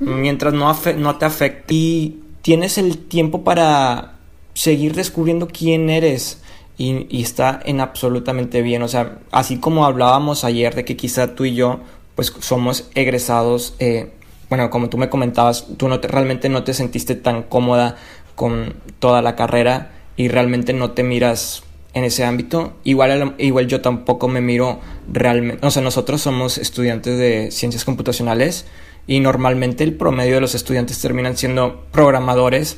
[0.00, 4.14] mientras no, afe- no te afecte y tienes el tiempo para
[4.54, 6.40] seguir descubriendo quién eres
[6.78, 8.82] y, y está en absolutamente bien.
[8.82, 11.80] O sea, así como hablábamos ayer de que quizá tú y yo,
[12.14, 14.12] pues somos egresados, eh,
[14.48, 17.96] bueno, como tú me comentabas, tú no te- realmente no te sentiste tan cómoda
[18.34, 21.62] con toda la carrera y realmente no te miras
[21.94, 22.74] en ese ámbito.
[22.84, 28.66] Igual, igual yo tampoco me miro realmente, o sea, nosotros somos estudiantes de ciencias computacionales
[29.06, 32.76] y normalmente el promedio de los estudiantes terminan siendo programadores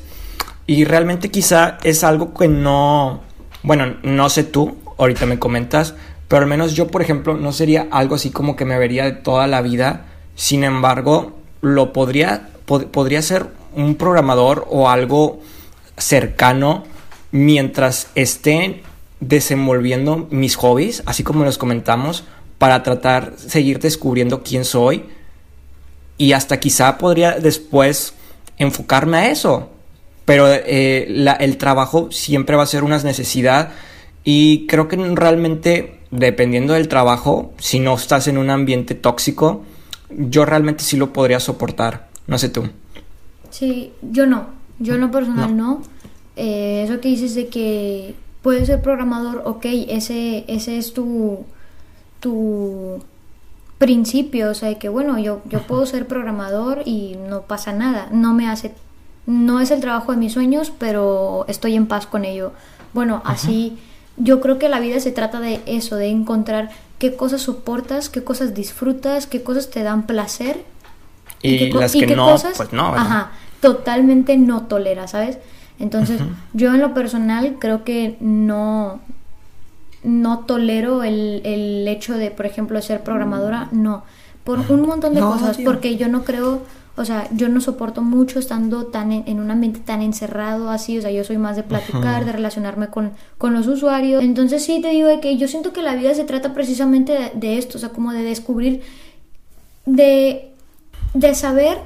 [0.66, 3.20] y realmente quizá es algo que no,
[3.62, 5.94] bueno, no sé tú, ahorita me comentas,
[6.28, 9.12] pero al menos yo, por ejemplo, no sería algo así como que me vería de
[9.12, 10.06] toda la vida.
[10.34, 15.40] Sin embargo, lo podría, pod- podría ser un programador o algo
[15.96, 16.84] cercano
[17.30, 18.82] mientras esté
[19.20, 22.24] desenvolviendo mis hobbies, así como los comentamos,
[22.58, 25.04] para tratar seguir descubriendo quién soy
[26.18, 28.14] y hasta quizá podría después
[28.58, 29.70] enfocarme a eso.
[30.24, 33.70] Pero eh, el trabajo siempre va a ser una necesidad
[34.24, 39.62] y creo que realmente dependiendo del trabajo, si no estás en un ambiente tóxico,
[40.10, 42.08] yo realmente sí lo podría soportar.
[42.26, 42.68] No sé tú.
[43.50, 44.46] Sí, yo no.
[44.78, 45.82] Yo en lo personal no.
[46.36, 51.44] Eh, eso que dices de que puedes ser programador, ok, ese, ese es tu,
[52.20, 53.02] tu
[53.78, 58.08] principio, o sea, de que bueno, yo, yo puedo ser programador y no pasa nada,
[58.12, 58.74] no me hace,
[59.26, 62.52] no es el trabajo de mis sueños, pero estoy en paz con ello.
[62.92, 63.78] Bueno, así,
[64.16, 68.22] yo creo que la vida se trata de eso, de encontrar qué cosas soportas, qué
[68.24, 70.64] cosas disfrutas, qué cosas te dan placer
[71.42, 72.92] Y, qué las y que qué no, cosas, pues no.
[72.92, 73.06] ¿verdad?
[73.06, 75.38] Ajá, totalmente no tolera, ¿sabes?
[75.78, 76.20] Entonces,
[76.52, 79.00] yo en lo personal creo que no,
[80.02, 84.04] no tolero el, el hecho de, por ejemplo, ser programadora, no.
[84.44, 85.64] Por un montón de No, cosas, tío.
[85.64, 86.62] porque yo no creo,
[86.96, 90.96] o sea, yo no soporto mucho estando tan en, en un ambiente tan encerrado así,
[90.98, 94.22] o sea, yo soy más de platicar, de relacionarme con, con los usuarios.
[94.22, 97.30] Entonces sí te digo de que yo siento que la vida se trata precisamente de,
[97.34, 98.82] de esto, o sea, como de descubrir,
[99.86, 100.52] de,
[101.14, 101.78] de saber,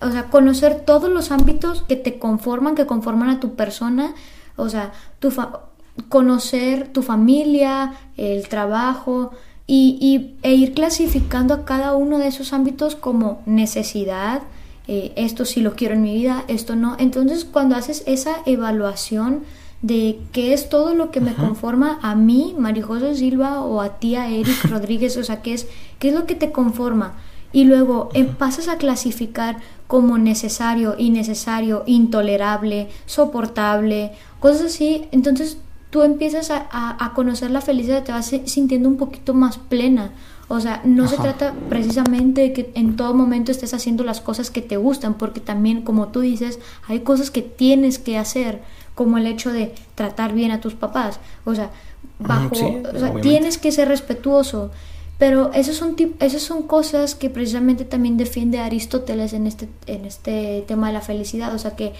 [0.00, 4.14] o sea, conocer todos los ámbitos que te conforman, que conforman a tu persona,
[4.56, 5.60] o sea, tu fa-
[6.08, 9.32] conocer tu familia, el trabajo
[9.68, 14.42] y, y- e ir clasificando a cada uno de esos ámbitos como necesidad,
[14.88, 16.96] eh, esto sí lo quiero en mi vida, esto no.
[16.98, 19.44] Entonces, cuando haces esa evaluación
[19.82, 24.16] de qué es todo lo que me conforma a mí, Marijose Silva, o a ti,
[24.16, 25.68] a Eric Rodríguez, o sea, qué es,
[26.00, 27.12] qué es lo que te conforma.
[27.52, 35.04] Y luego em, pasas a clasificar como necesario, innecesario, intolerable, soportable, cosas así.
[35.12, 35.58] Entonces
[35.90, 39.58] tú empiezas a, a- a conocer la felicidad, te vas si- sintiendo un poquito más
[39.58, 40.10] plena.
[40.50, 44.50] O sea, no se trata precisamente de que en todo momento estés haciendo las cosas
[44.50, 48.62] que te gustan, porque también, como tú dices, hay cosas que tienes que hacer,
[48.94, 51.20] como el hecho de tratar bien a tus papás.
[51.44, 51.70] O sea,
[52.18, 53.20] bajo, sí, o sea, obviamente.
[53.28, 54.70] tienes que ser respetuoso.
[55.18, 60.64] Pero esas son, esas son cosas que precisamente también defiende Aristóteles en este, en este
[60.68, 61.52] tema de la felicidad.
[61.54, 61.92] O sea que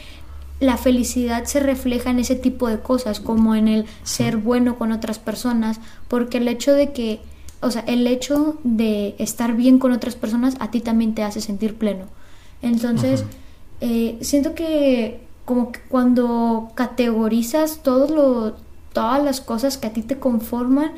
[0.61, 4.93] la felicidad se refleja en ese tipo de cosas, como en el ser bueno con
[4.93, 7.21] otras personas, porque el hecho de que,
[7.61, 11.41] o sea, el hecho de estar bien con otras personas a ti también te hace
[11.41, 12.07] sentir pleno.
[12.61, 13.25] Entonces,
[13.81, 18.57] eh, siento que como que cuando categorizas todo lo,
[18.93, 20.93] todas las cosas que a ti te conforman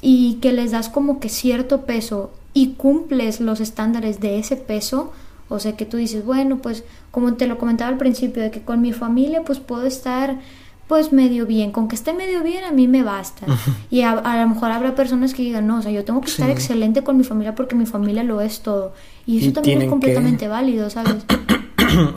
[0.00, 5.12] y que les das como que cierto peso y cumples los estándares de ese peso,
[5.52, 8.62] o sea que tú dices, bueno, pues como te lo comentaba al principio, de que
[8.62, 10.38] con mi familia pues puedo estar
[10.88, 13.46] pues medio bien, con que esté medio bien a mí me basta.
[13.90, 16.28] Y a, a lo mejor habrá personas que digan, no, o sea, yo tengo que
[16.28, 16.52] estar Sí.
[16.52, 18.92] excelente con mi familia porque mi familia lo es todo.
[19.24, 21.16] Y eso Y también es completamente que- válido, ¿sabes?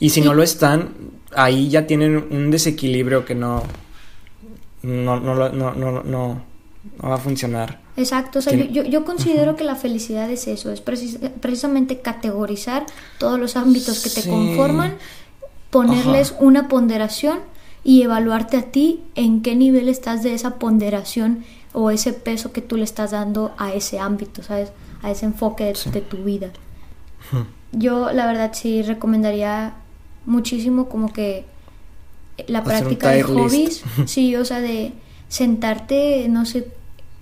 [0.00, 0.90] Y si no lo están,
[1.36, 3.62] ahí ya tienen un desequilibrio que no.
[4.82, 6.42] No, no, no, no, no, no
[7.02, 7.80] va a funcionar.
[7.96, 12.86] Exacto, o sea, yo, yo, considero que la felicidad es eso, es precisamente categorizar
[13.18, 14.96] todos los ámbitos que te conforman,
[15.70, 17.38] ponerles una ponderación
[17.84, 22.62] y evaluarte a ti en qué nivel estás de esa ponderación o ese peso que
[22.62, 24.72] tú le estás dando a ese ámbito, ¿sabes?
[25.02, 26.50] A ese enfoque de, tu vida.
[27.72, 29.74] Yo, la verdad, sí recomendaría
[30.26, 31.44] muchísimo como que
[32.48, 34.92] la práctica de hobbies, sí, o sea, de
[35.28, 36.68] sentarte, no sé,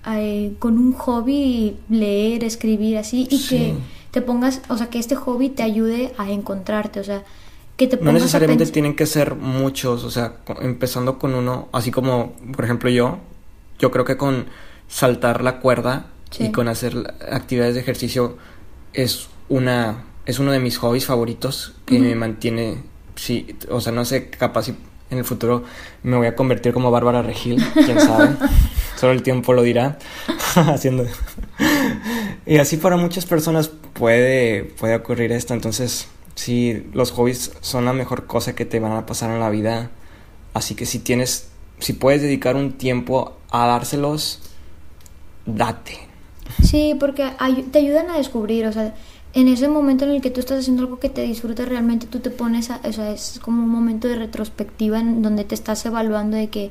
[0.07, 3.75] eh, con un hobby, leer, escribir, así, y que
[4.11, 7.25] te pongas, o sea, que este hobby te ayude a encontrarte, o sea,
[7.77, 11.91] que te pongas No necesariamente tienen que ser muchos, o sea, empezando con uno, así
[11.91, 13.19] como, por ejemplo, yo,
[13.79, 14.47] yo creo que con
[14.89, 16.07] saltar la cuerda
[16.39, 18.37] y con hacer actividades de ejercicio
[18.93, 22.83] es una es uno de mis hobbies favoritos que me mantiene
[23.17, 24.75] sí, o sea, no sé, capaz si
[25.11, 25.65] en el futuro
[26.03, 28.37] me voy a convertir como Bárbara Regil, quién sabe.
[29.03, 29.99] Solo el tiempo lo dirá.
[30.55, 31.05] Haciendo
[32.47, 37.93] y así para muchas personas puede puede ocurrir esto, entonces sí, los hobbies son la
[37.93, 39.91] mejor cosa que te van a pasar en la vida.
[40.55, 41.49] Así que si tienes
[41.81, 44.39] si puedes dedicar un tiempo a dárselos,
[45.47, 45.99] date.
[46.63, 47.29] Sí, porque
[47.73, 48.95] te ayudan a descubrir, o sea,
[49.33, 52.21] en ese momento en el que tú estás haciendo algo que te disfruta realmente, tú
[52.21, 55.85] te pones a, o sea, es como un momento de retrospectiva en donde te estás
[55.87, 56.71] evaluando de que,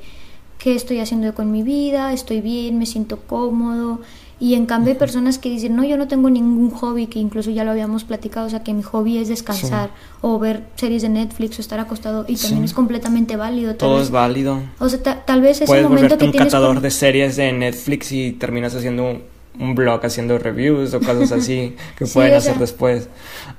[0.62, 4.00] qué estoy haciendo con mi vida, estoy bien, me siento cómodo,
[4.42, 7.52] y en cambio hay personas que dicen, no, yo no tengo ningún hobby, que incluso
[7.52, 11.10] ya lo habíamos platicado, o sea, que mi hobby es descansar o ver series de
[11.10, 13.76] Netflix o estar acostado y también es completamente válido.
[13.76, 14.60] Todo es válido.
[14.80, 18.74] O sea, tal vez ese momento que un catador de series de Netflix y terminas
[18.74, 19.22] haciendo
[19.60, 23.10] un, blog haciendo reviews o cosas así que pueden hacer después.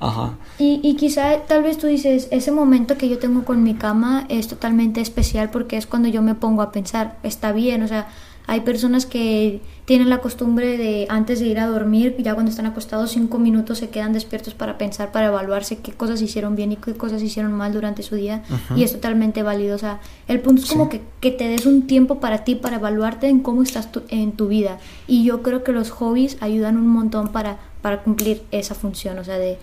[0.00, 0.34] Ajá.
[0.58, 4.26] Y, y quizá tal vez tú dices, ese momento que yo tengo con mi cama
[4.28, 8.08] es totalmente especial porque es cuando yo me pongo a pensar, está bien, o sea,
[8.52, 12.66] hay personas que tienen la costumbre de antes de ir a dormir, ya cuando están
[12.66, 16.76] acostados cinco minutos se quedan despiertos para pensar, para evaluarse qué cosas hicieron bien y
[16.76, 18.42] qué cosas hicieron mal durante su día
[18.76, 19.74] y es totalmente válido.
[19.74, 22.76] O sea, el punto es como que, que, te des un tiempo para ti, para
[22.76, 24.76] evaluarte en cómo estás en tu vida.
[25.06, 29.24] Y yo creo que los hobbies ayudan un montón para, para cumplir esa función, o
[29.24, 29.56] sea, de,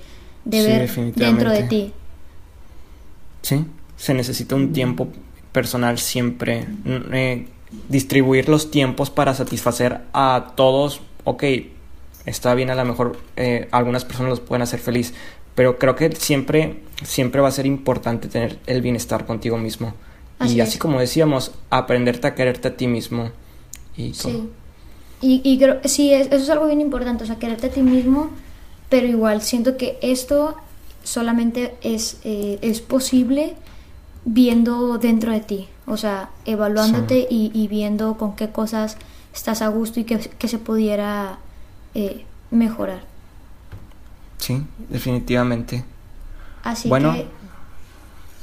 [0.46, 1.94] de ver dentro de ti.
[3.44, 3.66] Sí,
[3.98, 5.10] se necesita un tiempo
[5.52, 6.66] personal siempre.
[6.86, 7.46] Eh,
[7.88, 11.44] distribuir los tiempos para satisfacer a todos, ok,
[12.26, 15.14] está bien, a lo mejor eh, algunas personas los pueden hacer feliz,
[15.56, 19.94] pero creo que siempre, siempre va a ser importante tener el bienestar contigo mismo.
[20.46, 23.32] y así como decíamos, aprenderte a quererte a ti mismo.
[23.98, 24.50] Y sí.
[25.22, 28.30] Y, y creo, sí, eso es algo bien importante, o sea, quererte a ti mismo,
[28.88, 30.56] pero igual siento que esto
[31.04, 33.56] solamente es, eh, es posible
[34.26, 38.98] viendo dentro de ti, o sea, evaluándote y, viendo con qué cosas
[39.34, 41.40] estás a gusto y qué, se pudiera
[41.96, 43.02] eh, mejorar.
[44.38, 45.84] Sí, definitivamente.
[46.64, 47.16] Así bueno,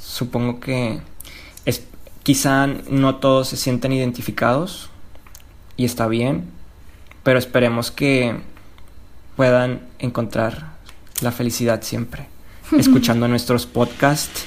[0.01, 0.99] supongo que
[1.65, 1.83] es,
[2.23, 4.89] quizá no todos se sienten identificados
[5.77, 6.49] y está bien,
[7.23, 8.35] pero esperemos que
[9.35, 10.73] puedan encontrar
[11.21, 12.27] la felicidad siempre,
[12.77, 14.45] escuchando nuestros podcasts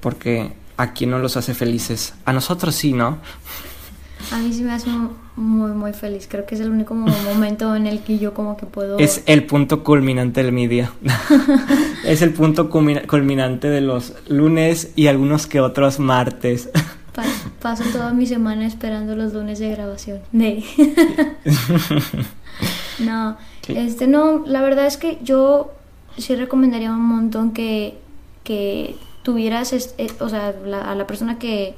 [0.00, 0.52] porque
[0.82, 2.14] a quién no los hace felices.
[2.24, 3.18] A nosotros sí, ¿no?
[4.32, 4.90] A mí sí me hace
[5.36, 6.26] muy, muy feliz.
[6.28, 8.98] Creo que es el único momento en el que yo como que puedo...
[8.98, 10.90] Es el punto culminante de mi día.
[12.04, 16.68] es el punto culminante de los lunes y algunos que otros martes.
[17.62, 20.20] Paso toda mi semana esperando los lunes de grabación.
[20.32, 20.64] De...
[22.98, 23.36] no,
[23.68, 25.72] este no, la verdad es que yo
[26.16, 27.98] sí recomendaría un montón que,
[28.42, 30.54] que tuvieras, eh, o sea,
[30.84, 31.74] a la persona que,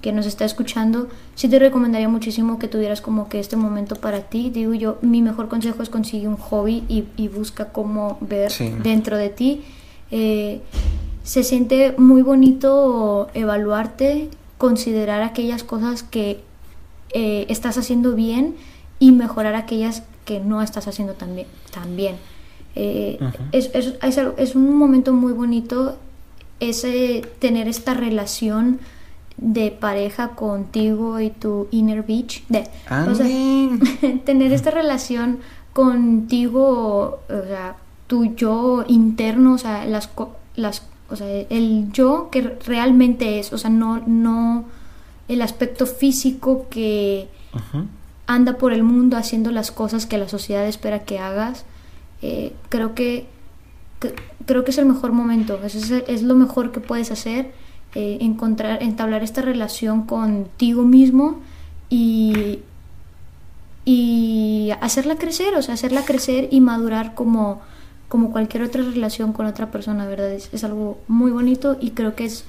[0.00, 4.20] que nos está escuchando, sí te recomendaría muchísimo que tuvieras como que este momento para
[4.20, 4.50] ti.
[4.50, 9.16] Digo yo, mi mejor consejo es conseguir un hobby y, y busca cómo ver dentro
[9.16, 9.64] de ti.
[10.10, 10.60] Eh,
[11.22, 16.40] se siente muy bonito evaluarte, considerar aquellas cosas que
[17.10, 18.54] eh, estás haciendo bien
[19.00, 21.48] y mejorar aquellas que no estás haciendo tan bien.
[21.72, 21.96] Tan
[23.52, 25.96] es, es, es, es, un momento muy bonito
[26.60, 28.80] ese tener esta relación
[29.36, 32.68] de pareja contigo y tu inner beach de
[34.24, 35.40] tener esta relación
[35.72, 40.08] contigo o sea tu yo interno o sea las
[40.54, 44.64] las o sea el yo que realmente es o sea no no
[45.28, 47.28] el aspecto físico que
[48.26, 51.64] anda por el mundo haciendo las cosas que la sociedad espera que hagas
[52.22, 53.26] eh, creo que
[54.46, 57.52] creo que es el mejor momento, es, es lo mejor que puedes hacer,
[57.94, 61.40] eh, encontrar, entablar esta relación contigo mismo
[61.88, 62.60] y,
[63.84, 67.62] y hacerla crecer, o sea, hacerla crecer y madurar como,
[68.08, 70.32] como cualquier otra relación con otra persona, ¿verdad?
[70.32, 72.44] Es, es algo muy bonito y creo que es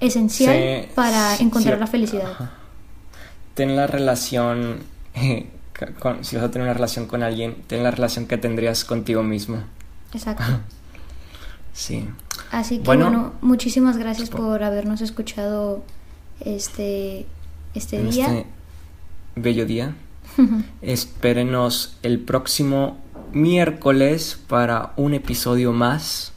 [0.00, 2.30] esencial Sí, para encontrar sí, la felicidad.
[2.32, 2.52] ajá.
[3.54, 4.80] Ten la relación,
[5.14, 5.48] eh,
[5.98, 9.22] con- si vas a tener una relación con alguien, ten la relación que tendrías contigo
[9.22, 9.58] mismo.
[10.12, 10.44] Exacto.
[11.76, 12.08] Sí.
[12.50, 13.04] Así que Bueno.
[13.04, 15.84] bueno, muchísimas gracias por habernos escuchado
[16.40, 17.26] este,
[17.74, 18.26] este En día.
[18.26, 18.46] este
[19.36, 19.94] bello día.
[20.82, 22.98] Espérenos el próximo
[23.32, 26.32] miércoles para un episodio más.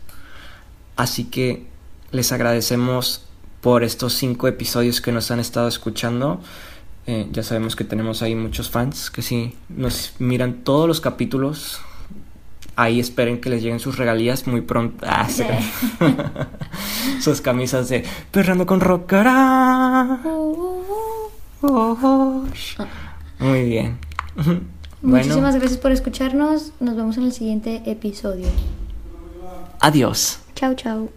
[0.98, 1.68] Así que
[2.12, 3.26] les agradecemos
[3.62, 6.42] por estos cinco episodios que nos han estado escuchando.
[7.08, 11.80] Eh, ya sabemos que tenemos ahí muchos fans que sí nos miran todos los capítulos.
[12.80, 15.06] Ahí esperen que les lleguen sus regalías muy pronto.
[15.06, 15.28] Ah,
[17.20, 20.22] sus camisas de Perrando con Rockara.
[23.40, 23.98] Muy bien.
[25.02, 26.72] Muchísimas gracias por escucharnos.
[26.80, 28.48] Nos vemos en el siguiente episodio.
[29.82, 30.40] Adiós.
[30.56, 31.10] Chao, chao.